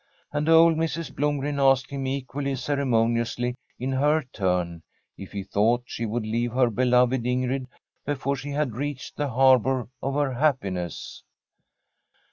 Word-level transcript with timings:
And 0.33 0.49
old 0.49 0.77
Mrs. 0.77 1.11
Blomgren 1.13 1.59
asked 1.59 1.91
him 1.91 2.07
equally 2.07 2.55
ceremoniously 2.55 3.53
in 3.77 3.91
her 3.91 4.23
turn 4.33 4.81
if 5.15 5.31
he 5.31 5.43
thought 5.43 5.83
she 5.85 6.07
would 6.07 6.25
leave 6.25 6.53
her 6.53 6.71
be 6.71 6.85
loved 6.85 7.23
Ingrid 7.23 7.67
before 8.03 8.35
she 8.35 8.49
had 8.49 8.73
reached 8.75 9.15
the 9.15 9.29
harbour 9.29 9.89
of 10.01 10.15
her 10.15 10.33
happiness. 10.33 11.23